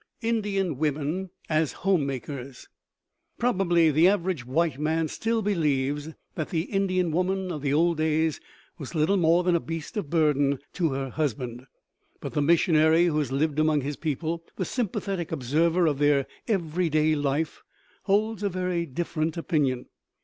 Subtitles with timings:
[0.23, 2.67] INDIAN WOMEN AS HOME MAKERS
[3.37, 8.41] Probably the average white man still believes that the Indian woman of the old days
[8.79, 11.67] was little more than a beast of burden to her husband.
[12.19, 16.89] But the missionary who has lived among his people, the sympathetic observer of their every
[16.89, 17.61] day life,
[18.05, 19.85] holds a very different opinion.